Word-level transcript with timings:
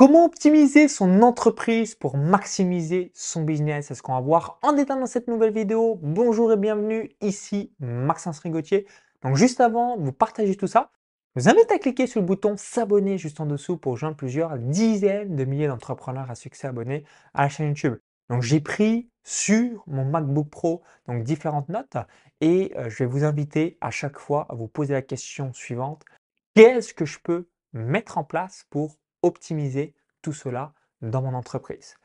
Comment 0.00 0.24
optimiser 0.24 0.88
son 0.88 1.20
entreprise 1.20 1.94
pour 1.94 2.16
maximiser 2.16 3.12
son 3.14 3.42
business? 3.42 3.88
C'est 3.88 3.94
ce 3.94 4.00
qu'on 4.00 4.14
va 4.14 4.20
voir 4.22 4.58
en 4.62 4.72
détail 4.72 4.98
dans 4.98 5.04
cette 5.04 5.28
nouvelle 5.28 5.52
vidéo? 5.52 6.00
Bonjour 6.00 6.50
et 6.50 6.56
bienvenue, 6.56 7.10
ici 7.20 7.74
Maxence 7.80 8.38
Rigotier. 8.38 8.86
Donc 9.20 9.36
juste 9.36 9.60
avant 9.60 9.98
de 9.98 10.04
vous 10.04 10.12
partager 10.12 10.56
tout 10.56 10.68
ça, 10.68 10.90
je 11.36 11.42
vous 11.42 11.48
invite 11.50 11.70
à 11.70 11.78
cliquer 11.78 12.06
sur 12.06 12.22
le 12.22 12.26
bouton 12.26 12.54
s'abonner 12.56 13.18
juste 13.18 13.40
en 13.40 13.44
dessous 13.44 13.76
pour 13.76 13.92
rejoindre 13.92 14.16
plusieurs 14.16 14.56
dizaines 14.56 15.36
de 15.36 15.44
milliers 15.44 15.68
d'entrepreneurs 15.68 16.30
à 16.30 16.34
succès 16.34 16.66
abonnés 16.66 17.04
à 17.34 17.42
la 17.42 17.48
chaîne 17.50 17.66
YouTube. 17.68 17.98
Donc 18.30 18.40
j'ai 18.40 18.60
pris 18.60 19.10
sur 19.22 19.84
mon 19.86 20.06
MacBook 20.06 20.48
Pro 20.48 20.82
donc 21.08 21.24
différentes 21.24 21.68
notes 21.68 21.98
et 22.40 22.72
euh, 22.78 22.88
je 22.88 23.04
vais 23.04 23.06
vous 23.06 23.24
inviter 23.24 23.76
à 23.82 23.90
chaque 23.90 24.18
fois 24.18 24.46
à 24.48 24.54
vous 24.54 24.66
poser 24.66 24.94
la 24.94 25.02
question 25.02 25.52
suivante. 25.52 26.06
Qu'est-ce 26.54 26.94
que 26.94 27.04
je 27.04 27.18
peux 27.22 27.48
mettre 27.74 28.16
en 28.16 28.24
place 28.24 28.64
pour 28.70 28.96
optimiser 29.22 29.94
tout 30.22 30.32
cela 30.32 30.72
dans 31.02 31.22
mon 31.22 31.34
entreprise. 31.34 31.96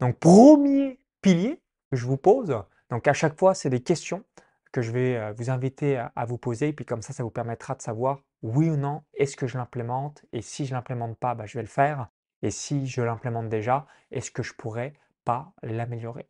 Donc, 0.00 0.18
premier 0.18 0.98
pilier 1.22 1.60
que 1.90 1.96
je 1.96 2.06
vous 2.06 2.16
pose, 2.16 2.56
donc 2.90 3.08
à 3.08 3.12
chaque 3.12 3.38
fois, 3.38 3.54
c'est 3.54 3.70
des 3.70 3.82
questions 3.82 4.24
que 4.72 4.82
je 4.82 4.90
vais 4.90 5.16
euh, 5.16 5.32
vous 5.32 5.50
inviter 5.50 5.96
à, 5.96 6.24
vous 6.24 6.38
poser, 6.38 6.72
puis 6.72 6.84
comme 6.84 7.02
ça, 7.02 7.12
ça 7.12 7.22
vous 7.22 7.30
permettra 7.30 7.74
de 7.74 7.82
savoir 7.82 8.20
oui 8.42 8.68
ou 8.70 8.76
non, 8.76 9.02
est-ce 9.14 9.36
que 9.36 9.46
je 9.46 9.56
l'implémente, 9.56 10.24
et 10.32 10.42
si 10.42 10.66
je 10.66 10.72
ne 10.72 10.76
l'implémente 10.76 11.16
pas, 11.16 11.34
bah, 11.34 11.46
je 11.46 11.56
vais 11.56 11.62
le 11.62 11.68
faire, 11.68 12.08
et 12.42 12.50
si 12.50 12.86
je 12.86 13.00
l'implémente 13.00 13.48
déjà, 13.48 13.86
est-ce 14.10 14.30
que 14.30 14.42
je 14.42 14.52
pourrais 14.52 14.94
pas 15.24 15.52
l'améliorer? 15.62 16.28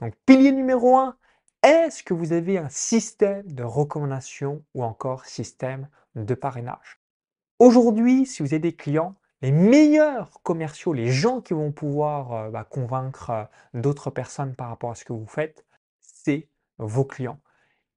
Donc, 0.00 0.14
pilier 0.26 0.52
numéro 0.52 0.96
un, 0.96 1.16
est-ce 1.62 2.02
que 2.02 2.14
vous 2.14 2.32
avez 2.32 2.58
un 2.58 2.68
système 2.68 3.44
de 3.46 3.62
recommandation 3.62 4.64
ou 4.74 4.82
encore 4.82 5.26
système 5.26 5.88
de 6.16 6.34
parrainage? 6.34 7.00
Aujourd'hui, 7.60 8.26
si 8.26 8.42
vous 8.42 8.48
avez 8.48 8.58
des 8.58 8.74
clients, 8.74 9.14
les 9.42 9.50
meilleurs 9.50 10.40
commerciaux, 10.42 10.92
les 10.92 11.10
gens 11.10 11.40
qui 11.40 11.52
vont 11.52 11.72
pouvoir 11.72 12.32
euh, 12.32 12.50
bah, 12.50 12.64
convaincre 12.64 13.30
euh, 13.30 13.44
d'autres 13.74 14.10
personnes 14.10 14.54
par 14.54 14.68
rapport 14.68 14.92
à 14.92 14.94
ce 14.94 15.04
que 15.04 15.12
vous 15.12 15.26
faites, 15.26 15.66
c'est 16.00 16.48
vos 16.78 17.04
clients. 17.04 17.40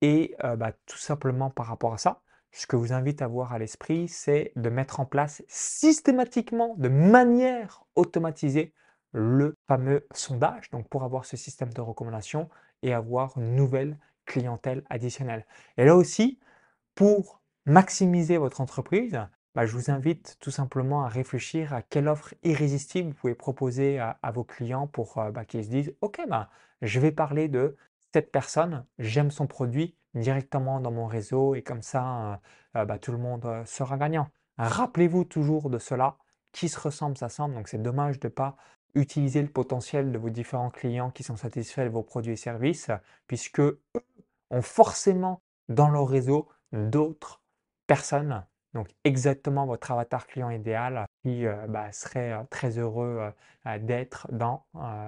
Et 0.01 0.35
euh, 0.43 0.55
bah, 0.55 0.73
tout 0.87 0.97
simplement 0.97 1.51
par 1.51 1.67
rapport 1.67 1.93
à 1.93 1.97
ça, 1.97 2.21
ce 2.51 2.67
que 2.67 2.75
vous 2.75 2.93
invite 2.93 3.21
à 3.21 3.27
voir 3.27 3.53
à 3.53 3.59
l'esprit, 3.59 4.07
c'est 4.07 4.53
de 4.55 4.69
mettre 4.69 4.99
en 4.99 5.05
place 5.05 5.43
systématiquement, 5.47 6.75
de 6.77 6.89
manière 6.89 7.85
automatisée, 7.95 8.73
le 9.11 9.55
fameux 9.67 10.07
sondage, 10.11 10.69
donc 10.71 10.89
pour 10.89 11.03
avoir 11.03 11.25
ce 11.25 11.37
système 11.37 11.71
de 11.73 11.81
recommandation 11.81 12.49
et 12.81 12.93
avoir 12.93 13.37
une 13.37 13.55
nouvelle 13.55 13.97
clientèle 14.25 14.83
additionnelle. 14.89 15.45
Et 15.77 15.85
là 15.85 15.95
aussi, 15.95 16.39
pour 16.95 17.41
maximiser 17.65 18.37
votre 18.37 18.61
entreprise, 18.61 19.19
bah, 19.55 19.65
je 19.65 19.71
vous 19.71 19.89
invite 19.89 20.37
tout 20.41 20.51
simplement 20.51 21.05
à 21.05 21.07
réfléchir 21.07 21.73
à 21.73 21.81
quelle 21.81 22.09
offre 22.09 22.33
irrésistible 22.43 23.09
vous 23.09 23.15
pouvez 23.15 23.35
proposer 23.35 23.99
à, 23.99 24.17
vos 24.33 24.43
clients 24.43 24.85
pour 24.87 25.17
euh, 25.17 25.31
bah, 25.31 25.45
qu'ils 25.45 25.63
se 25.63 25.69
disent 25.69 25.95
Ok, 26.01 26.21
bah, 26.27 26.49
je 26.81 26.99
vais 26.99 27.11
parler 27.11 27.47
de 27.47 27.77
cette 28.13 28.31
personne, 28.31 28.85
j'aime 28.99 29.31
son 29.31 29.47
produit 29.47 29.95
directement 30.13 30.79
dans 30.81 30.91
mon 30.91 31.07
réseau 31.07 31.55
et 31.55 31.61
comme 31.61 31.81
ça, 31.81 32.39
euh, 32.75 32.85
euh, 32.85 32.97
tout 32.97 33.13
le 33.13 33.17
monde 33.17 33.63
sera 33.65 33.97
gagnant. 33.97 34.29
Rappelez-vous 34.57 35.23
toujours 35.23 35.69
de 35.69 35.79
cela, 35.79 36.17
qui 36.51 36.69
se 36.69 36.79
ressemble 36.79 37.17
s'assemble, 37.17 37.55
donc 37.55 37.67
c'est 37.67 37.81
dommage 37.81 38.19
de 38.19 38.27
ne 38.27 38.33
pas 38.33 38.55
utiliser 38.93 39.41
le 39.41 39.49
potentiel 39.49 40.11
de 40.11 40.17
vos 40.17 40.29
différents 40.29 40.69
clients 40.69 41.11
qui 41.11 41.23
sont 41.23 41.35
satisfaits 41.35 41.81
de 41.81 41.89
vos 41.89 42.03
produits 42.03 42.33
et 42.33 42.37
services, 42.37 42.89
puisque 43.27 43.59
eux 43.59 43.81
ont 44.49 44.61
forcément 44.61 45.41
dans 45.67 45.89
leur 45.89 46.07
réseau 46.07 46.47
d'autres 46.71 47.41
personnes 47.87 48.45
donc 48.75 48.89
exactement 49.05 49.65
votre 49.65 49.89
avatar 49.91 50.27
client 50.27 50.51
idéal 50.51 51.07
qui 51.23 51.47
euh, 51.47 51.65
bah, 51.67 51.91
serait 51.91 52.33
euh, 52.33 52.43
très 52.49 52.77
heureux 52.77 53.31
euh, 53.65 53.79
d'être 53.79 54.27
dans 54.31 54.65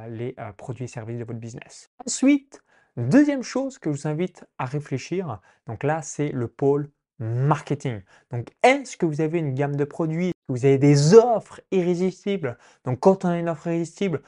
les 0.10 0.36
produits 0.56 0.86
et 0.86 0.88
services 0.88 1.20
de 1.20 1.24
votre 1.26 1.40
business. 1.40 1.92
Ensuite, 2.04 2.64
deuxième 2.96 3.44
chose 3.44 3.78
que 3.78 3.92
je 3.92 4.02
vous 4.02 4.08
invite 4.08 4.46
à 4.58 4.66
réfléchir, 4.66 5.40
donc 5.68 5.84
là 5.84 6.02
c'est 6.02 6.30
le 6.30 6.48
pôle 6.48 6.90
marketing. 7.20 8.02
Donc 8.32 8.50
est-ce 8.64 8.98
que 8.98 9.06
vous 9.06 9.22
avez 9.22 9.38
une 9.38 9.54
gamme 9.54 9.76
de 9.76 9.84
produits, 9.84 10.32
vous 10.48 10.66
avez 10.66 10.80
des 10.80 11.14
offres 11.14 11.62
irrésistibles? 11.72 12.58
Donc 12.86 13.00
quand 13.02 13.26
on 13.26 13.30
a 13.30 13.38
une 13.38 13.50
offre 13.50 13.68
irrésistible, 13.68 14.24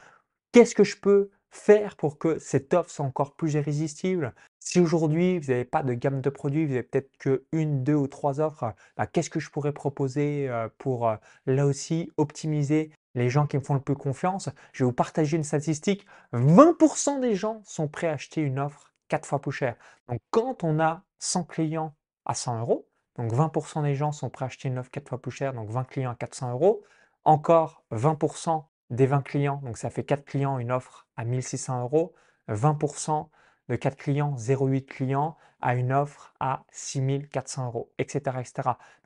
qu'est-ce 0.52 0.76
que 0.76 0.84
je 0.84 0.96
peux 0.96 1.30
faire 1.50 1.96
pour 1.96 2.18
que 2.18 2.38
cette 2.38 2.72
offre 2.74 2.90
soit 2.90 3.04
encore 3.04 3.34
plus 3.34 3.54
irrésistible? 3.54 4.32
Si 4.60 4.78
aujourd'hui, 4.78 5.38
vous 5.38 5.50
n'avez 5.50 5.64
pas 5.64 5.82
de 5.82 5.94
gamme 5.94 6.20
de 6.20 6.30
produits, 6.30 6.66
vous 6.66 6.72
avez 6.72 6.82
peut-être 6.82 7.16
que 7.18 7.44
une, 7.52 7.82
deux 7.82 7.94
ou 7.94 8.06
trois 8.06 8.40
offres, 8.40 8.74
bah, 8.96 9.06
qu'est-ce 9.06 9.30
que 9.30 9.40
je 9.40 9.50
pourrais 9.50 9.72
proposer 9.72 10.50
pour 10.78 11.10
là 11.46 11.66
aussi 11.66 12.12
optimiser 12.18 12.92
les 13.14 13.30
gens 13.30 13.46
qui 13.46 13.56
me 13.56 13.62
font 13.62 13.74
le 13.74 13.80
plus 13.80 13.96
confiance? 13.96 14.50
Je 14.72 14.84
vais 14.84 14.86
vous 14.86 14.92
partager 14.92 15.36
une 15.36 15.44
statistique. 15.44 16.06
20% 16.34 17.20
des 17.20 17.34
gens 17.34 17.62
sont 17.64 17.88
prêts 17.88 18.08
à 18.08 18.12
acheter 18.12 18.42
une 18.42 18.60
offre 18.60 18.92
quatre 19.08 19.26
fois 19.26 19.40
plus 19.40 19.52
chère. 19.52 19.76
Donc 20.08 20.20
quand 20.30 20.62
on 20.62 20.78
a 20.78 21.02
100 21.18 21.44
clients 21.44 21.94
à 22.24 22.34
100 22.34 22.60
euros, 22.60 22.86
donc 23.16 23.32
20% 23.32 23.82
des 23.82 23.94
gens 23.94 24.12
sont 24.12 24.30
prêts 24.30 24.44
à 24.44 24.46
acheter 24.46 24.68
une 24.68 24.78
offre 24.78 24.90
quatre 24.90 25.08
fois 25.08 25.20
plus 25.20 25.32
chère, 25.32 25.52
donc 25.52 25.70
20 25.70 25.84
clients 25.84 26.12
à 26.12 26.14
400 26.14 26.52
euros. 26.52 26.82
Encore 27.24 27.84
20% 27.92 28.64
des 28.90 29.06
20 29.06 29.22
clients, 29.22 29.60
donc 29.64 29.78
ça 29.78 29.90
fait 29.90 30.04
4 30.04 30.24
clients, 30.24 30.58
une 30.58 30.72
offre 30.72 31.06
à 31.16 31.24
1600 31.24 31.82
euros, 31.82 32.14
20% 32.48 33.28
de 33.70 33.76
4 33.76 33.96
clients, 33.96 34.34
0,8 34.36 34.84
clients 34.84 35.36
à 35.60 35.74
une 35.76 35.92
offre 35.92 36.34
à 36.40 36.64
6400 36.72 37.66
euros, 37.66 37.92
etc. 37.98 38.36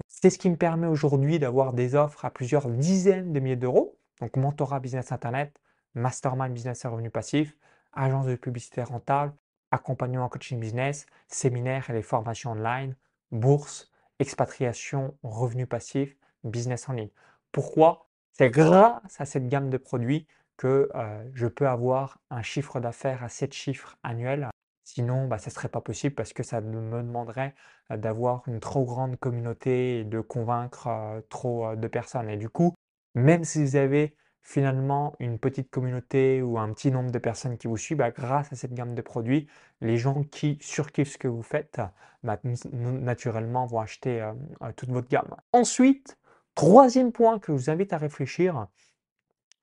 C'est 0.09 0.31
ce 0.31 0.39
qui 0.39 0.49
me 0.49 0.57
permet 0.57 0.87
aujourd'hui 0.87 1.39
d'avoir 1.39 1.75
des 1.75 1.95
offres 1.95 2.25
à 2.25 2.31
plusieurs 2.31 2.69
dizaines 2.71 3.33
de 3.33 3.41
milliers 3.41 3.57
d'euros, 3.57 3.99
donc 4.21 4.37
mentorat 4.37 4.81
business 4.81 5.13
internet, 5.13 5.61
mastermind 5.95 6.53
business 6.53 6.85
et 6.85 6.89
revenu 6.89 7.11
passif, 7.11 7.55
agence 7.93 8.27
de 8.27 8.37
publicité 8.37 8.83
rentable, 8.83 9.35
accompagnement 9.71 10.29
coaching 10.31 10.59
business, 10.59 11.05
séminaires 11.29 11.91
et 11.91 11.93
les 11.93 12.03
formations 12.03 12.53
online, 12.53 12.97
bourse, 13.33 13.93
expatriation, 14.19 15.15
revenu 15.23 15.67
passif, 15.67 16.17
business 16.43 16.89
en 16.89 16.95
ligne. 16.95 17.11
Pourquoi? 17.53 18.09
C'est 18.33 18.51
grâce 18.51 19.21
à 19.21 19.27
cette 19.27 19.47
gamme 19.47 19.69
de 19.69 19.77
produits 19.77 20.27
que 20.57 20.89
euh, 20.95 21.31
je 21.35 21.47
peux 21.47 21.69
avoir 21.69 22.19
un 22.31 22.43
chiffre 22.43 22.81
d'affaires 22.81 23.23
à 23.23 23.29
7 23.29 23.53
chiffres 23.53 23.99
annuels. 24.03 24.49
Sinon, 24.84 25.27
bah, 25.27 25.39
ce 25.39 25.49
ne 25.49 25.55
serait 25.55 25.69
pas 25.69 25.81
possible 25.81 26.15
parce 26.15 26.33
que 26.33 26.43
ça 26.43 26.61
me 26.61 27.03
demanderait 27.03 27.55
d'avoir 27.91 28.43
une 28.49 28.61
trop 28.61 28.84
grande 28.84 29.17
communauté 29.17 30.00
et 30.00 30.05
de 30.05 30.21
convaincre 30.21 31.22
trop 31.31 31.75
de 31.75 31.89
personnes. 31.89 32.28
Et 32.28 32.37
du 32.37 32.49
coup, 32.49 32.75
même 33.15 33.44
si 33.44 33.65
vous 33.65 33.77
avez 33.77 34.17
finalement 34.43 35.15
une 35.21 35.39
petite 35.39 35.71
communauté 35.71 36.43
ou 36.43 36.59
un 36.59 36.73
petit 36.75 36.91
nombre 36.91 37.11
de 37.11 37.19
personnes 37.19 37.56
qui 37.56 37.67
vous 37.67 37.78
suivent, 37.78 37.99
bah, 37.99 38.11
grâce 38.11 38.53
à 38.53 38.56
cette 38.56 38.75
gamme 38.75 38.94
de 38.94 39.03
produits, 39.03 39.49
les 39.81 39.97
gens 39.97 40.23
qui 40.25 40.59
surkiffent 40.61 41.12
ce 41.12 41.19
que 41.19 41.28
vous 41.28 41.43
faites, 41.43 41.81
bah, 42.23 42.39
naturellement 42.73 43.67
vont 43.67 43.81
acheter 43.81 44.31
toute 44.77 44.91
votre 44.91 45.09
gamme. 45.09 45.34
Ensuite, 45.53 46.19
Troisième 46.55 47.11
point 47.11 47.41
que 47.41 47.49
je 47.49 47.53
vous 47.53 47.71
invite 47.71 47.93
à 47.93 47.99
réfléchir, 47.99 48.69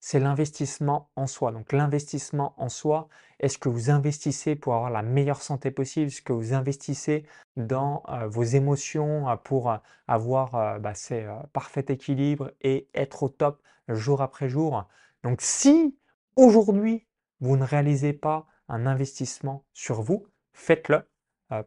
c'est 0.02 0.20
l'investissement 0.20 1.10
en 1.16 1.28
soi. 1.28 1.52
Donc 1.52 1.72
l'investissement 1.72 2.56
en 2.58 2.70
soi, 2.70 3.08
est-ce 3.40 3.60
que 3.60 3.70
vous 3.70 3.92
investissez 3.92 4.56
pour 4.56 4.74
avoir 4.74 4.90
la 4.90 5.04
meilleure 5.04 5.44
santé 5.44 5.70
possible? 5.70 6.08
Est-ce 6.08 6.24
que 6.24 6.34
vous 6.34 6.54
investissez 6.54 7.26
dans 7.56 8.04
euh, 8.10 8.28
vos 8.28 8.44
émotions 8.44 9.30
euh, 9.30 9.36
pour 9.36 9.72
euh, 9.72 9.78
avoir 10.08 10.80
bah, 10.80 10.96
ces 10.96 11.28
parfait 11.54 11.86
équilibre 11.90 12.52
et 12.62 12.90
être 12.96 13.24
au 13.24 13.30
top 13.30 13.62
jour 13.88 14.22
après 14.22 14.50
jour? 14.50 14.88
Donc 15.24 15.42
si 15.42 15.96
aujourd'hui 16.36 17.06
vous 17.40 17.56
ne 17.56 17.64
réalisez 17.64 18.14
pas 18.14 18.48
un 18.68 18.88
investissement 18.88 19.66
sur 19.72 20.02
vous, 20.02 20.26
faites-le. 20.54 21.04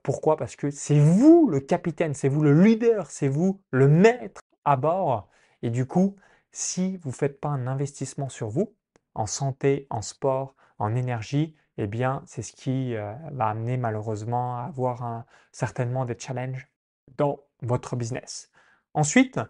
pourquoi? 0.03 0.37
Parce 0.37 0.57
que 0.57 0.71
c'est 0.71 0.99
vous 0.99 1.49
le 1.49 1.61
capitaine, 1.61 2.15
c'est 2.15 2.29
vous 2.29 2.43
le 2.43 2.61
leader, 2.63 3.11
c'est 3.11 3.29
vous 3.29 3.61
le 3.71 3.87
maître 3.89 4.41
à 4.65 4.77
bord. 4.77 5.29
Et 5.63 5.71
du 5.71 5.87
coup, 5.87 6.17
si 6.55 6.99
vous 6.99 7.11
ne 7.11 7.15
faites 7.15 7.41
pas 7.41 7.49
un 7.49 7.67
investissement 7.67 8.29
sur 8.29 8.49
vous, 8.49 8.75
en 9.15 9.27
santé, 9.27 9.89
en 9.91 10.03
sport, 10.03 10.55
en 10.79 10.95
énergie, 10.95 11.57
eh 11.79 11.89
bien, 11.89 12.23
c'est 12.27 12.43
ce 12.43 12.53
qui 12.53 12.95
euh, 12.95 13.13
va 13.33 13.49
amener 13.49 13.77
malheureusement 13.77 14.59
à 14.59 14.67
avoir 14.67 15.25
certainement 15.51 16.05
des 16.05 16.17
challenges 16.17 16.69
dans 17.17 17.41
votre 17.63 17.97
business. 17.97 18.51
Ensuite, 18.95 19.41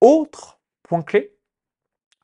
autre 0.00 0.60
point 0.84 1.02
clé 1.02 1.36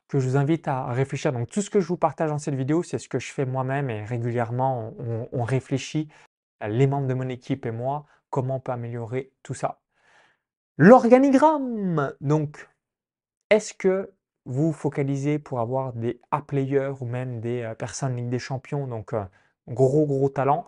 que 0.07 0.19
je 0.19 0.29
vous 0.29 0.37
invite 0.37 0.69
à 0.69 0.85
réfléchir. 0.85 1.33
Donc, 1.33 1.49
tout 1.49 1.61
ce 1.61 1.69
que 1.69 1.81
je 1.81 1.87
vous 1.87 1.97
partage 1.97 2.29
dans 2.29 2.37
cette 2.37 2.55
vidéo, 2.55 2.81
c'est 2.81 2.99
ce 2.99 3.09
que 3.09 3.19
je 3.19 3.31
fais 3.31 3.45
moi-même 3.45 3.89
et 3.89 4.05
régulièrement, 4.05 4.93
on 5.31 5.43
réfléchit, 5.43 6.07
les 6.65 6.87
membres 6.87 7.07
de 7.07 7.13
mon 7.13 7.27
équipe 7.27 7.65
et 7.65 7.71
moi, 7.71 8.05
comment 8.29 8.55
on 8.55 8.59
peut 8.61 8.71
améliorer 8.71 9.33
tout 9.43 9.53
ça. 9.53 9.81
L'organigramme, 10.77 12.13
donc, 12.21 12.69
est-ce 13.53 13.75
que 13.75 14.11
vous 14.45 14.73
focalisez 14.73 15.37
pour 15.37 15.59
avoir 15.59 15.93
des 15.93 16.19
A-players 16.31 16.93
ou 17.01 17.05
même 17.05 17.39
des 17.39 17.61
euh, 17.61 17.75
personnes 17.75 18.15
Ligue 18.15 18.29
des 18.29 18.39
Champions, 18.39 18.87
donc 18.87 19.13
euh, 19.13 19.23
gros 19.67 20.07
gros 20.07 20.29
talent? 20.29 20.67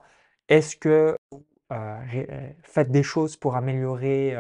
Est-ce 0.50 0.76
que 0.76 1.18
vous 1.32 1.44
euh, 1.72 2.54
faites 2.62 2.92
des 2.92 3.02
choses 3.02 3.38
pour 3.38 3.56
améliorer 3.56 4.36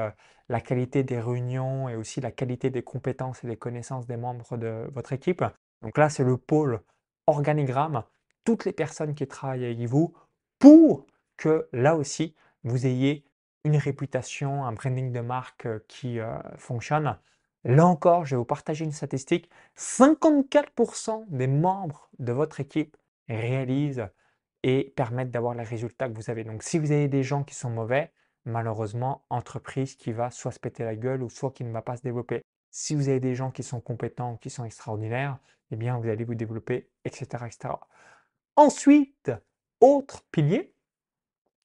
la 0.47 0.61
qualité 0.61 1.01
des 1.01 1.19
réunions 1.19 1.89
et 1.89 1.95
aussi 1.95 2.21
la 2.21 2.29
qualité 2.29 2.69
des 2.69 2.83
compétences 2.83 3.43
et 3.43 3.47
des 3.47 3.57
connaissances 3.57 4.05
des 4.05 4.17
membres 4.17 4.57
de 4.57 4.87
votre 4.93 5.13
équipe? 5.13 5.43
Donc 5.81 5.97
là, 5.97 6.09
c'est 6.09 6.23
le 6.23 6.37
pôle 6.37 6.81
organigramme, 7.25 8.03
toutes 8.43 8.65
les 8.65 8.73
personnes 8.73 9.15
qui 9.15 9.25
travaillent 9.25 9.65
avec 9.65 9.79
vous 9.79 10.13
pour 10.59 11.07
que 11.35 11.67
là 11.73 11.95
aussi, 11.95 12.35
vous 12.63 12.85
ayez 12.85 13.25
une 13.63 13.77
réputation, 13.77 14.65
un 14.65 14.71
branding 14.71 15.11
de 15.11 15.21
marque 15.21 15.67
qui 15.87 16.19
fonctionne. 16.57 17.17
Là 17.65 17.87
encore, 17.87 18.25
je 18.25 18.35
vais 18.35 18.37
vous 18.37 18.45
partager 18.45 18.85
une 18.85 18.91
statistique. 18.91 19.49
54% 19.75 21.25
des 21.29 21.47
membres 21.47 22.09
de 22.19 22.31
votre 22.31 22.59
équipe 22.59 22.95
réalisent 23.27 24.07
et 24.61 24.93
permettent 24.95 25.31
d'avoir 25.31 25.55
les 25.55 25.63
résultats 25.63 26.07
que 26.07 26.13
vous 26.13 26.29
avez. 26.29 26.43
Donc 26.43 26.61
si 26.61 26.77
vous 26.77 26.91
avez 26.91 27.07
des 27.07 27.23
gens 27.23 27.43
qui 27.43 27.55
sont 27.55 27.71
mauvais, 27.71 28.13
malheureusement, 28.45 29.25
entreprise 29.31 29.95
qui 29.95 30.11
va 30.11 30.29
soit 30.29 30.51
se 30.51 30.59
péter 30.59 30.83
la 30.83 30.95
gueule 30.95 31.23
ou 31.23 31.29
soit 31.29 31.51
qui 31.51 31.63
ne 31.63 31.71
va 31.71 31.81
pas 31.81 31.97
se 31.97 32.03
développer. 32.03 32.43
Si 32.69 32.93
vous 32.93 33.09
avez 33.09 33.19
des 33.19 33.33
gens 33.33 33.49
qui 33.49 33.63
sont 33.63 33.81
compétents, 33.81 34.37
qui 34.37 34.51
sont 34.51 34.63
extraordinaires, 34.63 35.39
eh 35.71 35.75
bien 35.75 35.97
vous 35.97 36.07
allez 36.07 36.23
vous 36.23 36.35
développer, 36.35 36.91
etc. 37.03 37.45
etc. 37.47 37.73
Ensuite, 38.55 39.31
autre 39.79 40.23
pilier, 40.31 40.75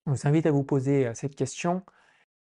je 0.06 0.12
vous 0.12 0.26
invite 0.26 0.46
à 0.46 0.50
vous 0.50 0.64
poser 0.64 1.08
euh, 1.08 1.14
cette 1.14 1.36
question. 1.36 1.84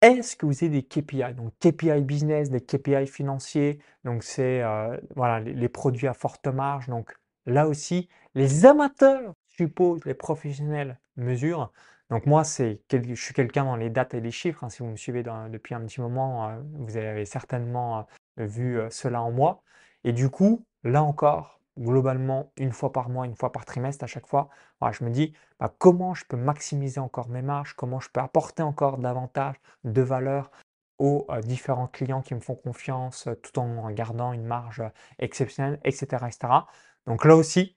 Est-ce 0.06 0.36
que 0.36 0.46
vous 0.46 0.64
avez 0.64 0.70
des 0.70 0.84
KPI 0.84 1.34
Donc 1.34 1.52
KPI 1.60 2.02
business, 2.02 2.52
des 2.52 2.62
KPI 2.62 3.08
financiers, 3.08 3.80
donc 4.04 4.24
c'est 4.24 4.62
euh, 4.62 4.96
voilà, 5.16 5.40
les, 5.40 5.68
produits 5.68 6.08
à 6.08 6.14
forte 6.14 6.46
marge. 6.46 6.88
Donc 6.90 7.18
là 7.48 7.68
aussi, 7.68 8.08
les 8.36 8.68
amateurs 8.68 9.34
supposent 9.48 10.06
les 10.06 10.14
professionnels 10.14 11.00
mesurent. 11.16 11.72
Donc 12.12 12.28
moi, 12.28 12.44
c'est, 12.44 12.82
je 12.92 13.16
suis 13.16 13.34
quelqu'un 13.34 13.66
dans 13.66 13.78
les 13.78 13.90
dates 13.90 14.14
et 14.14 14.22
les 14.22 14.30
chiffres. 14.30 14.64
Hein. 14.64 14.70
si 14.70 14.84
vous 14.84 14.90
me 14.90 14.96
suivez 14.96 15.24
depuis 15.24 15.74
un 15.74 15.82
petit 15.82 16.02
moment, 16.02 16.50
euh, 16.50 16.60
vous 16.74 16.98
avez 16.98 17.26
certainement 17.26 18.06
vu 18.38 18.80
cela 18.92 19.24
en 19.24 19.32
moi. 19.32 19.64
Et 20.04 20.14
du 20.14 20.30
coup, 20.30 20.64
là 20.84 21.02
encore, 21.02 21.60
globalement 21.78 22.52
une 22.58 22.72
fois 22.72 22.92
par 22.92 23.10
mois, 23.10 23.26
une 23.26 23.36
fois 23.36 23.52
par 23.52 23.66
trimestre 23.66 24.04
à 24.04 24.08
chaque 24.08 24.28
fois. 24.28 24.50
je 24.92 25.04
me 25.04 25.10
dis 25.10 25.34
bah, 25.60 25.74
comment 25.78 26.14
je 26.14 26.26
peux 26.26 26.38
maximiser 26.38 27.00
encore 27.00 27.30
mes 27.30 27.42
marges, 27.42 27.74
comment 27.76 28.00
je 28.00 28.10
peux 28.10 28.22
apporter 28.22 28.64
encore 28.64 28.98
davantage 28.98 29.56
de 29.84 30.02
valeur 30.02 30.52
aux 30.98 31.28
différents 31.44 31.88
clients 31.88 32.22
qui 32.22 32.36
me 32.36 32.40
font 32.40 32.56
confiance 32.56 33.28
tout 33.44 33.60
en 33.60 33.92
gardant 33.92 34.32
une 34.34 34.46
marge 34.46 34.82
exceptionnelle, 35.20 35.80
etc.. 35.84 36.26
Donc 37.06 37.26
là 37.26 37.36
aussi, 37.36 37.76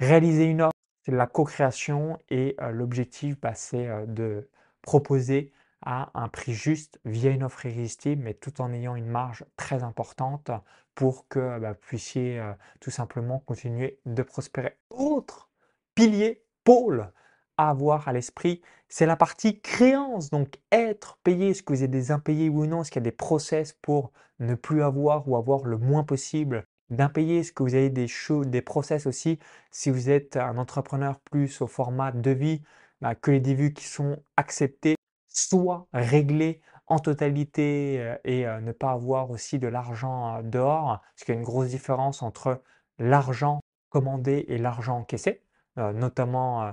réaliser 0.00 0.44
une 0.46 0.62
offre, 0.62 0.72
c'est 1.04 1.12
de 1.12 1.16
la 1.16 1.26
co-création 1.28 2.18
et 2.28 2.56
l'objectif, 2.72 3.40
bah, 3.40 3.54
c'est 3.54 3.88
de 4.08 4.50
proposer 4.82 5.52
à 5.82 6.10
un 6.14 6.28
prix 6.28 6.52
juste 6.54 6.98
via 7.04 7.30
une 7.30 7.44
offre 7.44 7.66
irrésistible, 7.66 8.22
mais 8.22 8.34
tout 8.34 8.60
en 8.60 8.72
ayant 8.72 8.96
une 8.96 9.06
marge 9.06 9.44
très 9.56 9.82
importante 9.82 10.50
pour 10.94 11.28
que 11.28 11.58
bah, 11.58 11.72
vous 11.72 11.78
puissiez 11.78 12.40
euh, 12.40 12.52
tout 12.80 12.90
simplement 12.90 13.40
continuer 13.40 14.00
de 14.06 14.22
prospérer. 14.22 14.76
Autre 14.90 15.50
pilier, 15.94 16.42
pôle 16.64 17.12
à 17.56 17.70
avoir 17.70 18.08
à 18.08 18.12
l'esprit, 18.12 18.62
c'est 18.88 19.06
la 19.06 19.16
partie 19.16 19.60
créance. 19.60 20.30
Donc 20.30 20.58
être 20.72 21.18
payé, 21.22 21.50
est-ce 21.50 21.62
que 21.62 21.72
vous 21.72 21.84
êtes 21.84 21.90
des 21.90 22.10
impayés 22.10 22.48
ou 22.48 22.66
non? 22.66 22.82
Est-ce 22.82 22.90
qu'il 22.90 23.00
y 23.00 23.04
a 23.06 23.10
des 23.10 23.12
process 23.12 23.72
pour 23.72 24.12
ne 24.40 24.54
plus 24.54 24.82
avoir 24.82 25.28
ou 25.28 25.36
avoir 25.36 25.64
le 25.64 25.78
moins 25.78 26.04
possible 26.04 26.66
d'impayés? 26.90 27.40
Est-ce 27.40 27.52
que 27.52 27.62
vous 27.62 27.74
avez 27.74 27.90
des, 27.90 28.08
choses, 28.08 28.48
des 28.48 28.62
process 28.62 29.06
aussi? 29.06 29.38
Si 29.70 29.90
vous 29.90 30.10
êtes 30.10 30.36
un 30.36 30.58
entrepreneur 30.58 31.20
plus 31.20 31.60
au 31.60 31.66
format 31.66 32.12
devis, 32.12 32.62
bah, 33.00 33.14
que 33.14 33.30
les 33.30 33.40
devis 33.40 33.72
qui 33.74 33.84
sont 33.84 34.22
acceptés 34.36 34.96
soit 35.36 35.86
réglés 35.92 36.60
en 36.86 36.98
totalité 36.98 37.96
euh, 38.00 38.16
et 38.24 38.46
euh, 38.46 38.60
ne 38.60 38.72
pas 38.72 38.92
avoir 38.92 39.30
aussi 39.30 39.58
de 39.58 39.68
l'argent 39.68 40.36
euh, 40.36 40.42
dehors, 40.42 41.00
parce 41.00 41.24
qu'il 41.24 41.34
y 41.34 41.36
a 41.36 41.40
une 41.40 41.46
grosse 41.46 41.68
différence 41.68 42.22
entre 42.22 42.62
l'argent 42.98 43.60
commandé 43.90 44.44
et 44.48 44.58
l'argent 44.58 44.98
encaissé, 44.98 45.42
notamment 45.76 46.72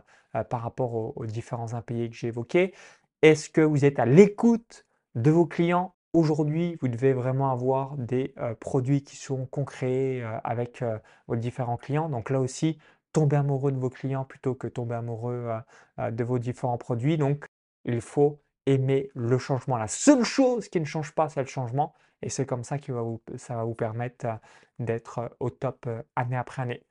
par 0.49 0.61
rapport 0.61 1.17
aux, 1.17 1.25
différents 1.25 1.73
impayés 1.73 2.09
que 2.09 2.15
j'ai 2.15 2.27
évoqués. 2.27 2.73
Est-ce 3.21 3.49
que 3.49 3.61
vous 3.61 3.85
êtes 3.85 3.99
à 3.99 4.05
l'écoute 4.05 4.85
de 5.15 5.31
vos 5.31 5.45
clients 5.45 5.93
Aujourd'hui, 6.11 6.77
vous 6.81 6.87
devez 6.87 7.13
vraiment 7.13 7.51
avoir 7.51 7.95
des 7.97 8.33
produits 8.59 9.03
qui 9.03 9.15
sont 9.15 9.45
concrets 9.45 10.21
avec 10.43 10.83
vos 11.27 11.35
différents 11.35 11.77
clients. 11.77 12.09
Donc 12.09 12.29
là 12.29 12.39
aussi, 12.39 12.77
tomber 13.13 13.37
amoureux 13.37 13.71
de 13.71 13.79
vos 13.79 13.89
clients 13.89 14.25
plutôt 14.25 14.55
que 14.55 14.67
tomber 14.67 14.95
amoureux 14.95 15.49
de 15.97 16.23
vos 16.23 16.39
différents 16.39 16.77
produits. 16.77 17.17
Donc, 17.17 17.45
il 17.85 18.01
faut 18.01 18.41
aimer 18.65 19.09
le 19.13 19.37
changement. 19.37 19.77
La 19.77 19.87
seule 19.87 20.23
chose 20.23 20.69
qui 20.69 20.79
ne 20.79 20.85
change 20.85 21.13
pas, 21.13 21.29
c'est 21.29 21.41
le 21.41 21.47
changement. 21.47 21.93
Et 22.23 22.29
c'est 22.29 22.45
comme 22.45 22.63
ça 22.63 22.77
que 22.77 22.93
ça 23.35 23.55
va 23.55 23.63
vous 23.63 23.75
permettre 23.75 24.25
euh, 24.25 24.35
d'être 24.79 25.19
euh, 25.19 25.27
au 25.39 25.49
top 25.49 25.85
euh, 25.87 26.01
année 26.15 26.37
après 26.37 26.61
année. 26.61 26.83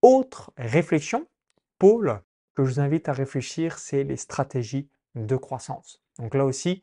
Autre 0.00 0.50
réflexion, 0.56 1.26
Paul, 1.78 2.20
que 2.54 2.64
je 2.64 2.70
vous 2.72 2.80
invite 2.80 3.08
à 3.08 3.12
réfléchir, 3.12 3.78
c'est 3.78 4.02
les 4.02 4.16
stratégies 4.16 4.88
de 5.14 5.36
croissance. 5.36 6.02
Donc 6.18 6.34
là 6.34 6.44
aussi, 6.46 6.82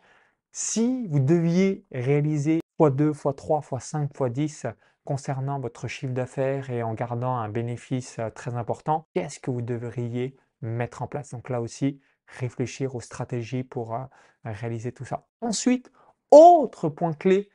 si 0.51 1.07
vous 1.07 1.19
deviez 1.19 1.83
réaliser 1.91 2.59
x2, 2.79 3.11
x3, 3.11 3.67
x5, 3.67 4.11
x10 4.11 4.73
concernant 5.03 5.59
votre 5.59 5.87
chiffre 5.87 6.13
d'affaires 6.13 6.69
et 6.69 6.83
en 6.83 6.93
gardant 6.93 7.35
un 7.35 7.49
bénéfice 7.49 8.19
très 8.35 8.55
important, 8.55 9.07
qu'est-ce 9.13 9.39
que 9.39 9.51
vous 9.51 9.61
devriez 9.61 10.35
mettre 10.61 11.01
en 11.01 11.07
place? 11.07 11.31
Donc 11.31 11.49
là 11.49 11.61
aussi, 11.61 11.99
réfléchir 12.37 12.95
aux 12.95 13.01
stratégies 13.01 13.63
pour 13.63 13.95
euh, 13.95 14.03
réaliser 14.43 14.91
tout 14.91 15.05
ça. 15.05 15.27
Ensuite, 15.41 15.91
autre 16.31 16.89
point 16.89 17.13
clé, 17.13 17.49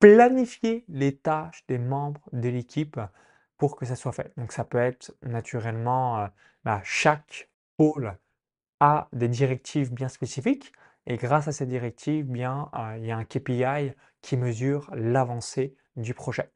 planifier 0.00 0.84
les 0.88 1.16
tâches 1.16 1.64
des 1.68 1.78
membres 1.78 2.28
de 2.32 2.48
l'équipe 2.48 3.00
pour 3.56 3.76
que 3.76 3.84
ça 3.84 3.96
soit 3.96 4.12
fait. 4.12 4.32
Donc 4.36 4.52
ça 4.52 4.64
peut 4.64 4.78
être 4.78 5.14
naturellement, 5.22 6.20
euh, 6.20 6.26
bah, 6.64 6.80
chaque 6.84 7.50
pôle 7.76 8.16
a 8.80 9.08
des 9.12 9.28
directives 9.28 9.92
bien 9.92 10.08
spécifiques 10.08 10.72
et 11.06 11.16
grâce 11.16 11.48
à 11.48 11.52
ces 11.52 11.66
directives, 11.66 12.26
bien, 12.26 12.70
euh, 12.74 12.96
il 12.98 13.06
y 13.06 13.10
a 13.10 13.16
un 13.16 13.24
KPI 13.24 13.92
qui 14.22 14.36
mesure 14.36 14.90
l'avancée 14.94 15.74
du 15.96 16.14
projet. 16.14 16.50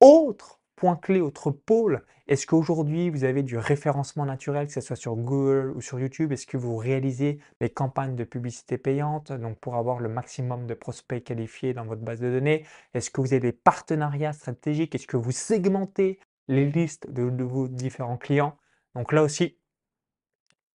Autre 0.00 0.60
point 0.82 0.96
clé, 0.96 1.20
autre 1.20 1.52
pôle, 1.52 2.02
est-ce 2.26 2.44
qu'aujourd'hui 2.44 3.08
vous 3.08 3.22
avez 3.22 3.44
du 3.44 3.56
référencement 3.56 4.24
naturel, 4.24 4.66
que 4.66 4.72
ce 4.72 4.80
soit 4.80 4.96
sur 4.96 5.14
Google 5.14 5.72
ou 5.76 5.80
sur 5.80 6.00
YouTube? 6.00 6.32
Est-ce 6.32 6.44
que 6.44 6.56
vous 6.56 6.76
réalisez 6.76 7.38
des 7.60 7.70
campagnes 7.70 8.16
de 8.16 8.24
publicité 8.24 8.78
payante, 8.78 9.30
donc 9.30 9.60
pour 9.60 9.76
avoir 9.76 10.00
le 10.00 10.08
maximum 10.08 10.66
de 10.66 10.74
prospects 10.74 11.22
qualifiés 11.22 11.72
dans 11.72 11.84
votre 11.84 12.02
base 12.02 12.18
de 12.18 12.32
données? 12.32 12.66
Est-ce 12.94 13.12
que 13.12 13.20
vous 13.20 13.32
avez 13.32 13.38
des 13.38 13.52
partenariats 13.52 14.32
stratégiques? 14.32 14.96
Est-ce 14.96 15.06
que 15.06 15.16
vous 15.16 15.30
segmentez 15.30 16.18
les 16.48 16.68
listes 16.68 17.08
de, 17.08 17.44
vos 17.44 17.68
différents 17.68 18.16
clients? 18.16 18.58
Donc 18.96 19.12
là 19.12 19.22
aussi, 19.22 19.56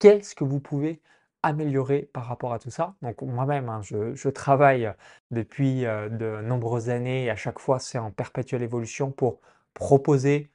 qu'est-ce 0.01 0.35
que 0.35 0.45
vous 0.45 0.61
pouvez 0.61 1.01
améliorer 1.43 2.11
par 2.13 2.27
rapport 2.27 2.53
à 2.53 2.59
tout 2.59 2.71
ça? 2.71 2.95
Donc 3.01 3.23
moi-même, 3.23 3.71
hein, 3.71 3.81
je, 3.81 4.29
travaille 4.29 4.93
depuis 5.31 5.87
euh, 5.87 6.11
de 6.11 6.43
nombreuses 6.43 6.91
années 6.91 7.25
et 7.25 7.31
à 7.31 7.37
chaque 7.37 7.59
fois, 7.59 7.79
c'est 7.79 7.97
en 7.97 8.11
perpétuelle 8.11 8.63
évolution 8.63 9.11
pour 9.11 9.41
proposer 9.75 10.51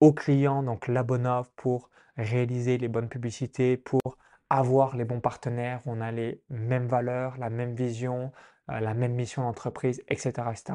aux 0.00 0.12
clients 0.12 0.62
donc 0.62 0.88
la 0.88 1.02
bonne 1.02 1.26
offre 1.26 1.52
pour 1.56 1.90
réaliser 2.16 2.78
les 2.78 2.88
bonnes 2.88 3.08
publicités, 3.08 3.76
pour 3.76 4.18
avoir 4.50 4.96
les 4.96 5.04
bons 5.04 5.20
partenaires, 5.20 5.80
on 5.86 6.00
a 6.00 6.12
les 6.12 6.42
mêmes 6.50 6.86
valeurs, 6.86 7.38
la 7.38 7.48
même 7.48 7.74
vision, 7.74 8.32
euh, 8.70 8.80
la 8.80 8.94
même 8.94 9.14
mission 9.14 9.42
d'entreprise, 9.42 10.02
etc., 10.08 10.48
etc. 10.50 10.74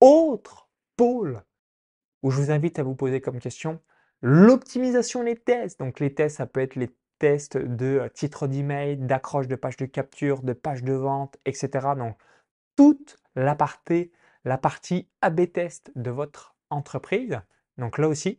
Autre 0.00 0.68
pôle 0.96 1.42
où 2.22 2.30
je 2.30 2.40
vous 2.40 2.50
invite 2.50 2.78
à 2.78 2.82
vous 2.82 2.94
poser 2.94 3.20
comme 3.20 3.38
question, 3.38 3.80
l'optimisation 4.20 5.24
des 5.24 5.36
tests. 5.36 5.80
Donc 5.80 6.00
les 6.00 6.14
tests, 6.14 6.36
ça 6.36 6.46
peut 6.46 6.60
être 6.60 6.76
les 6.76 6.94
tests 7.18 7.56
de 7.56 8.00
euh, 8.00 8.08
titre 8.08 8.46
d'email, 8.46 8.96
d'accroche 8.98 9.48
de 9.48 9.56
page 9.56 9.76
de 9.76 9.86
capture, 9.86 10.42
de 10.42 10.52
page 10.52 10.82
de 10.82 10.92
vente, 10.92 11.38
etc. 11.46 11.70
Donc 11.96 12.16
toute 12.76 13.16
la 13.34 13.54
partie, 13.54 14.12
la 14.44 14.58
partie 14.58 15.08
AB 15.20 15.50
test 15.52 15.92
de 15.96 16.10
votre 16.10 16.51
entreprise. 16.72 17.40
Donc 17.78 17.98
là 17.98 18.08
aussi, 18.08 18.38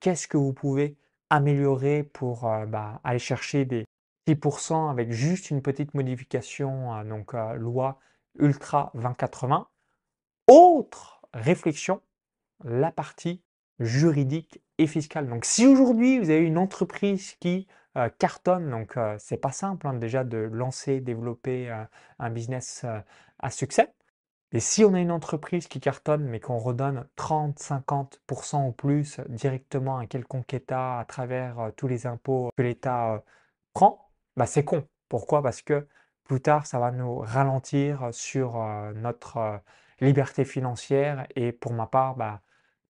qu'est-ce 0.00 0.28
que 0.28 0.36
vous 0.36 0.52
pouvez 0.52 0.96
améliorer 1.30 2.02
pour 2.02 2.46
euh, 2.46 2.66
bah, 2.66 3.00
aller 3.04 3.18
chercher 3.18 3.64
des 3.64 3.86
10% 4.26 4.90
avec 4.90 5.12
juste 5.12 5.50
une 5.50 5.62
petite 5.62 5.94
modification, 5.94 6.94
euh, 6.94 7.04
donc 7.04 7.34
euh, 7.34 7.54
loi 7.54 7.98
Ultra 8.38 8.90
2080. 8.94 9.68
Autre 10.46 11.22
réflexion, 11.32 12.00
la 12.64 12.92
partie 12.92 13.42
juridique 13.78 14.60
et 14.78 14.86
fiscale. 14.86 15.28
Donc 15.28 15.44
si 15.44 15.66
aujourd'hui 15.66 16.18
vous 16.18 16.30
avez 16.30 16.44
une 16.44 16.58
entreprise 16.58 17.34
qui 17.40 17.66
cartonne, 18.18 18.70
donc 18.70 18.96
c'est 19.18 19.36
pas 19.36 19.50
simple 19.50 19.86
hein, 19.88 19.94
déjà 19.94 20.22
de 20.22 20.38
lancer, 20.38 21.00
développer 21.00 21.70
un 22.20 22.30
business 22.30 22.84
à 23.40 23.50
succès. 23.50 23.92
Et 24.52 24.60
si 24.60 24.84
on 24.84 24.94
a 24.94 25.00
une 25.00 25.12
entreprise 25.12 25.68
qui 25.68 25.80
cartonne, 25.80 26.24
mais 26.24 26.40
qu'on 26.40 26.58
redonne 26.58 27.06
30-50% 27.16 28.68
ou 28.68 28.72
plus 28.72 29.20
directement 29.28 29.98
à 29.98 30.06
quelconque 30.06 30.52
État 30.54 30.98
à 30.98 31.04
travers 31.04 31.60
euh, 31.60 31.70
tous 31.76 31.86
les 31.88 32.06
impôts 32.06 32.50
que 32.56 32.62
l'État 32.62 33.14
euh, 33.14 33.18
prend, 33.74 34.10
bah 34.36 34.46
c'est 34.46 34.64
con. 34.64 34.86
Pourquoi? 35.08 35.42
Parce 35.42 35.62
que 35.62 35.86
plus 36.24 36.40
tard, 36.40 36.66
ça 36.66 36.78
va 36.78 36.90
nous 36.92 37.18
ralentir 37.18 38.10
sur 38.12 38.56
notre 38.94 39.60
liberté 40.00 40.44
financière. 40.44 41.26
Et 41.36 41.52
pour 41.52 41.72
ma 41.72 41.86
part, 41.86 42.16
bah, 42.16 42.40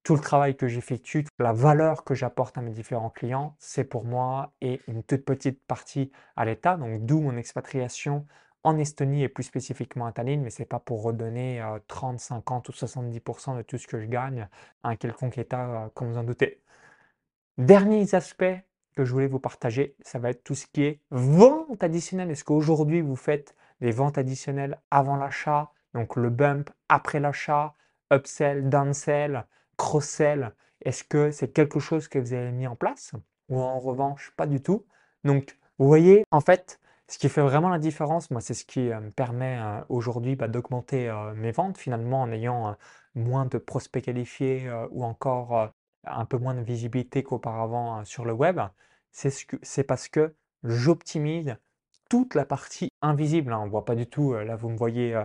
tout 0.02 0.14
le 0.14 0.20
travail 0.20 0.56
que 0.56 0.68
j'effectue, 0.68 1.26
la 1.38 1.52
valeur 1.52 2.04
que 2.04 2.14
j'apporte 2.14 2.56
à 2.58 2.62
mes 2.62 2.70
différents 2.70 3.10
clients, 3.10 3.56
c'est 3.58 3.84
pour 3.84 4.04
moi 4.04 4.52
et 4.60 4.80
une 4.88 5.02
toute 5.02 5.24
petite 5.24 5.62
partie 5.66 6.10
à 6.36 6.44
l'État. 6.44 6.76
Donc 6.76 7.04
d'où 7.04 7.20
mon 7.20 7.36
expatriation 7.36 8.26
en 8.62 8.78
Estonie 8.78 9.22
et 9.22 9.28
plus 9.28 9.44
spécifiquement 9.44 10.06
à 10.06 10.12
Tallinn, 10.12 10.42
mais 10.42 10.50
ce 10.50 10.62
n'est 10.62 10.66
pas 10.66 10.80
pour 10.80 11.02
redonner 11.02 11.64
30, 11.86 12.20
50 12.20 12.68
ou 12.68 12.72
70% 12.72 13.56
de 13.56 13.62
tout 13.62 13.78
ce 13.78 13.86
que 13.86 14.00
je 14.00 14.06
gagne 14.06 14.48
à 14.82 14.90
un 14.90 14.96
quelconque 14.96 15.38
État, 15.38 15.90
comme 15.94 16.12
vous 16.12 16.18
en 16.18 16.24
doutez. 16.24 16.60
Dernier 17.58 18.14
aspect 18.14 18.64
que 18.96 19.04
je 19.04 19.12
voulais 19.12 19.26
vous 19.26 19.38
partager, 19.38 19.96
ça 20.02 20.18
va 20.18 20.30
être 20.30 20.44
tout 20.44 20.54
ce 20.54 20.66
qui 20.66 20.82
est 20.82 21.00
vente 21.10 21.82
additionnelle. 21.82 22.30
Est-ce 22.30 22.44
qu'aujourd'hui 22.44 23.00
vous 23.00 23.16
faites 23.16 23.54
des 23.80 23.92
ventes 23.92 24.18
additionnelles 24.18 24.78
avant 24.90 25.16
l'achat, 25.16 25.70
donc 25.94 26.16
le 26.16 26.30
bump 26.30 26.70
après 26.88 27.20
l'achat, 27.20 27.74
upsell, 28.12 28.68
downsell, 28.68 29.46
cross-sell 29.76 30.54
Est-ce 30.82 31.04
que 31.04 31.30
c'est 31.30 31.48
quelque 31.48 31.80
chose 31.80 32.08
que 32.08 32.18
vous 32.18 32.32
avez 32.32 32.52
mis 32.52 32.66
en 32.66 32.76
place? 32.76 33.12
Ou 33.48 33.60
en 33.60 33.78
revanche 33.78 34.32
pas 34.36 34.46
du 34.46 34.60
tout? 34.62 34.84
Donc 35.24 35.56
vous 35.78 35.86
voyez, 35.86 36.24
en 36.30 36.40
fait, 36.40 36.79
ce 37.10 37.18
qui 37.18 37.28
fait 37.28 37.42
vraiment 37.42 37.68
la 37.70 37.80
différence, 37.80 38.30
moi, 38.30 38.40
c'est 38.40 38.54
ce 38.54 38.64
qui 38.64 38.90
euh, 38.90 39.00
me 39.00 39.10
permet 39.10 39.58
euh, 39.60 39.80
aujourd'hui 39.88 40.36
bah, 40.36 40.46
d'augmenter 40.48 41.08
euh, 41.08 41.34
mes 41.34 41.50
ventes 41.50 41.76
finalement 41.76 42.22
en 42.22 42.30
ayant 42.30 42.76
moins 43.16 43.46
de 43.46 43.58
prospects 43.58 44.04
qualifiés 44.04 44.70
ou 44.92 45.04
encore 45.04 45.72
un 46.04 46.24
peu 46.24 46.38
moins 46.38 46.54
de 46.54 46.60
visibilité 46.62 47.24
qu'auparavant 47.24 48.04
sur 48.04 48.24
le 48.24 48.32
web. 48.32 48.60
C'est 49.10 49.84
parce 49.84 50.08
que 50.08 50.36
j'optimise 50.62 51.56
toute 52.10 52.34
la 52.34 52.44
partie 52.44 52.90
invisible. 53.00 53.52
Hein. 53.52 53.60
On 53.62 53.66
ne 53.66 53.70
voit 53.70 53.86
pas 53.86 53.94
du 53.94 54.06
tout, 54.06 54.34
là 54.34 54.56
vous 54.56 54.68
me 54.68 54.76
voyez 54.76 55.18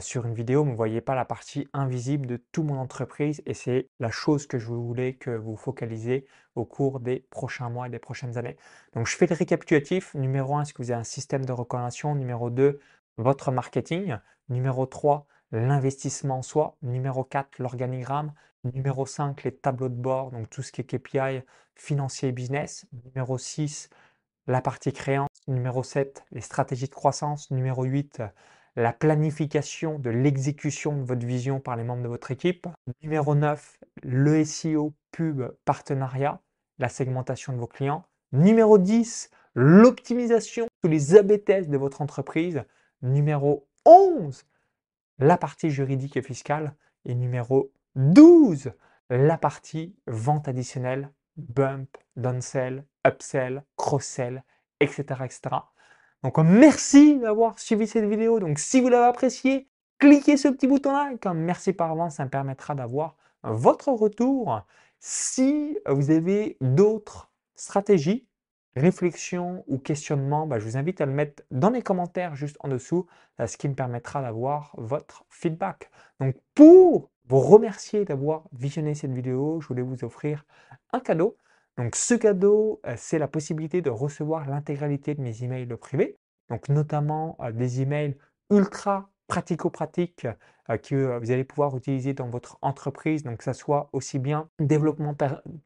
sur 0.00 0.26
une 0.26 0.34
vidéo, 0.34 0.64
vous 0.64 0.72
ne 0.72 0.76
voyez 0.76 1.00
pas 1.00 1.14
la 1.14 1.24
partie 1.24 1.68
invisible 1.72 2.26
de 2.26 2.36
toute 2.36 2.66
mon 2.66 2.78
entreprise 2.78 3.42
et 3.46 3.54
c'est 3.54 3.88
la 4.00 4.10
chose 4.10 4.46
que 4.46 4.58
je 4.58 4.66
voulais 4.66 5.14
que 5.14 5.30
vous 5.30 5.56
focalisez 5.56 6.26
au 6.56 6.64
cours 6.64 7.00
des 7.00 7.20
prochains 7.30 7.70
mois 7.70 7.86
et 7.86 7.90
des 7.90 8.00
prochaines 8.00 8.36
années. 8.36 8.56
Donc 8.94 9.06
je 9.06 9.16
fais 9.16 9.26
le 9.26 9.36
récapitulatif. 9.36 10.14
Numéro 10.14 10.56
1, 10.56 10.62
est-ce 10.62 10.74
que 10.74 10.82
vous 10.82 10.90
avez 10.90 11.00
un 11.00 11.04
système 11.04 11.44
de 11.46 11.52
recommandation? 11.52 12.14
Numéro 12.14 12.50
2, 12.50 12.80
votre 13.18 13.52
marketing. 13.52 14.16
Numéro 14.48 14.84
3, 14.84 15.26
l'investissement 15.52 16.38
en 16.38 16.42
soi. 16.42 16.76
Numéro 16.82 17.22
4, 17.24 17.60
l'organigramme. 17.60 18.32
Numéro 18.64 19.06
5, 19.06 19.44
les 19.44 19.54
tableaux 19.54 19.88
de 19.88 19.94
bord, 19.94 20.32
donc 20.32 20.50
tout 20.50 20.62
ce 20.62 20.72
qui 20.72 20.80
est 20.80 20.84
KPI, 20.84 21.42
financier 21.76 22.30
et 22.30 22.32
business. 22.32 22.86
Numéro 23.04 23.38
6, 23.38 23.88
la 24.48 24.60
partie 24.60 24.92
créance. 24.92 25.31
Numéro 25.48 25.82
7, 25.82 26.24
les 26.30 26.40
stratégies 26.40 26.86
de 26.86 26.94
croissance. 26.94 27.50
Numéro 27.50 27.82
8, 27.84 28.22
la 28.76 28.92
planification 28.92 29.98
de 29.98 30.10
l'exécution 30.10 30.96
de 30.96 31.02
votre 31.02 31.26
vision 31.26 31.60
par 31.60 31.76
les 31.76 31.84
membres 31.84 32.02
de 32.02 32.08
votre 32.08 32.30
équipe. 32.30 32.68
Numéro 33.02 33.34
9, 33.34 33.78
le 34.02 34.44
SEO, 34.44 34.94
pub, 35.10 35.42
partenariat, 35.64 36.40
la 36.78 36.88
segmentation 36.88 37.52
de 37.52 37.58
vos 37.58 37.66
clients. 37.66 38.04
Numéro 38.32 38.78
10, 38.78 39.30
l'optimisation 39.54 40.66
tous 40.82 40.88
les 40.88 41.16
AB 41.16 41.32
de 41.68 41.76
votre 41.76 42.02
entreprise. 42.02 42.62
Numéro 43.02 43.68
11, 43.84 44.44
la 45.18 45.36
partie 45.36 45.70
juridique 45.70 46.16
et 46.16 46.22
fiscale. 46.22 46.74
Et 47.04 47.14
numéro 47.16 47.72
12, 47.96 48.72
la 49.10 49.36
partie 49.36 49.96
vente 50.06 50.46
additionnelle, 50.46 51.10
bump, 51.36 51.98
downsell, 52.16 52.84
upsell, 53.04 53.64
cross-sell, 53.76 54.44
etc., 54.82 55.02
etc. 55.24 55.40
Donc 56.22 56.38
merci 56.38 57.18
d'avoir 57.18 57.58
suivi 57.58 57.86
cette 57.86 58.04
vidéo. 58.04 58.40
Donc 58.40 58.58
si 58.58 58.80
vous 58.80 58.88
l'avez 58.88 59.06
apprécié, 59.06 59.68
cliquez 59.98 60.36
ce 60.36 60.48
petit 60.48 60.66
bouton-là. 60.66 61.12
Comme 61.20 61.38
merci 61.38 61.72
par 61.72 61.90
avance, 61.90 62.16
ça 62.16 62.24
me 62.24 62.30
permettra 62.30 62.74
d'avoir 62.74 63.16
votre 63.42 63.88
retour. 63.88 64.62
Si 65.00 65.76
vous 65.88 66.10
avez 66.10 66.56
d'autres 66.60 67.32
stratégies, 67.56 68.26
réflexions 68.76 69.64
ou 69.66 69.78
questionnements, 69.78 70.46
bah, 70.46 70.58
je 70.58 70.64
vous 70.64 70.76
invite 70.76 71.00
à 71.00 71.06
le 71.06 71.12
mettre 71.12 71.42
dans 71.50 71.70
les 71.70 71.82
commentaires 71.82 72.34
juste 72.34 72.56
en 72.60 72.68
dessous, 72.68 73.06
euh, 73.40 73.46
ce 73.46 73.56
qui 73.56 73.68
me 73.68 73.74
permettra 73.74 74.22
d'avoir 74.22 74.72
votre 74.78 75.24
feedback. 75.28 75.90
Donc 76.20 76.36
pour 76.54 77.10
vous 77.26 77.40
remercier 77.40 78.04
d'avoir 78.04 78.44
visionné 78.52 78.94
cette 78.94 79.12
vidéo, 79.12 79.60
je 79.60 79.68
voulais 79.68 79.82
vous 79.82 80.04
offrir 80.04 80.44
un 80.92 81.00
cadeau. 81.00 81.36
Donc 81.78 81.96
ce 81.96 82.14
cadeau, 82.14 82.80
euh, 82.86 82.94
c'est 82.96 83.18
la 83.18 83.28
possibilité 83.28 83.80
de 83.80 83.90
recevoir 83.90 84.48
l'intégralité 84.48 85.14
de 85.14 85.22
mes 85.22 85.42
emails 85.42 85.66
privés, 85.76 86.18
donc 86.50 86.68
notamment 86.68 87.36
euh, 87.40 87.52
des 87.52 87.80
emails 87.80 88.16
ultra 88.50 89.08
pratico-pratiques 89.28 90.26
euh, 90.68 90.76
que 90.76 91.18
vous 91.18 91.30
allez 91.30 91.44
pouvoir 91.44 91.74
utiliser 91.76 92.12
dans 92.12 92.28
votre 92.28 92.58
entreprise, 92.60 93.22
donc 93.22 93.38
que 93.38 93.44
ce 93.44 93.54
soit 93.54 93.88
aussi 93.92 94.18
bien 94.18 94.48
développement 94.58 95.16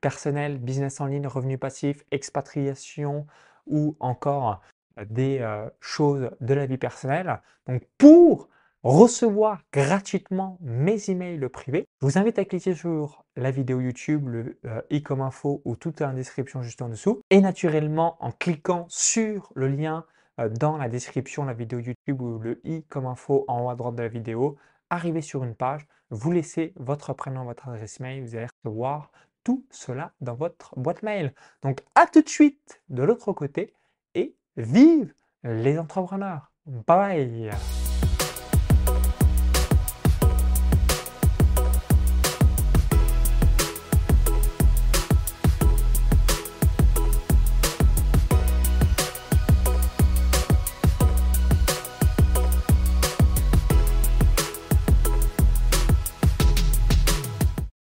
personnel, 0.01 0.59
business 0.59 1.01
en 1.01 1.07
ligne, 1.07 1.27
revenus 1.27 1.59
passifs, 1.59 2.05
expatriation 2.13 3.27
ou 3.67 3.97
encore 3.99 4.61
des 5.05 5.45
choses 5.81 6.31
de 6.41 6.55
la 6.55 6.65
vie 6.67 6.79
personnelle. 6.79 7.43
Donc 7.67 7.83
pour 7.99 8.49
recevoir 8.87 9.63
gratuitement 9.73 10.59
mes 10.61 11.11
emails 11.11 11.49
privés, 11.49 11.89
je 12.01 12.07
vous 12.07 12.19
invite 12.19 12.39
à 12.39 12.45
cliquer 12.45 12.73
sur 12.73 13.25
la 13.35 13.51
vidéo 13.51 13.81
YouTube, 13.81 14.29
le 14.29 14.59
euh, 14.65 14.81
i 14.91 15.03
comme 15.03 15.23
info 15.23 15.61
ou 15.65 15.75
tout 15.75 15.93
est 16.01 16.07
en 16.07 16.13
description 16.13 16.63
juste 16.63 16.83
en 16.83 16.89
dessous. 16.89 17.21
Et 17.31 17.41
naturellement, 17.41 18.17
en 18.21 18.31
cliquant 18.31 18.87
sur 18.89 19.51
le 19.57 19.67
lien 19.67 20.05
euh, 20.39 20.49
dans 20.49 20.77
la 20.77 20.89
description 20.89 21.43
de 21.43 21.49
la 21.49 21.55
vidéo 21.55 21.81
YouTube 21.81 22.23
ou 22.23 22.39
le 22.39 22.61
i 22.63 22.85
comme 22.85 23.07
info 23.07 23.45
en 23.49 23.65
haut 23.65 23.71
à 23.71 23.75
droite 23.75 23.97
de 23.97 24.03
la 24.03 24.09
vidéo, 24.09 24.57
arrivez 24.89 25.21
sur 25.21 25.43
une 25.43 25.57
page, 25.57 25.85
vous 26.11 26.31
laissez 26.31 26.73
votre 26.77 27.13
prénom, 27.13 27.45
votre 27.45 27.69
adresse 27.69 27.99
mail, 27.99 28.23
vous 28.23 28.37
allez 28.37 28.47
recevoir 28.65 29.11
tout 29.43 29.67
cela 29.71 30.13
dans 30.21 30.35
votre 30.35 30.79
boîte 30.79 31.03
mail. 31.03 31.35
Donc 31.63 31.83
à 31.97 32.07
tout 32.07 32.23
de 32.23 32.29
suite 32.29 32.81
de 32.89 33.03
l'autre 33.03 33.33
côté 33.33 33.75
et 34.15 34.37
vive 34.57 35.13
les 35.43 35.77
entrepreneurs. 35.77 36.53
Bye 36.67 37.51